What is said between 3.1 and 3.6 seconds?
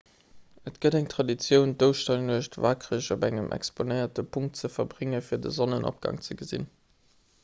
op engem